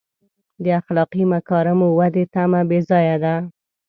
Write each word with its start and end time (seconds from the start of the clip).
د 0.63 0.65
اخلاقي 0.79 1.23
مکارمو 1.33 1.87
ودې 1.99 2.23
تمه 2.33 2.61
بې 2.69 2.79
ځایه 2.89 3.15
ده. 3.23 3.35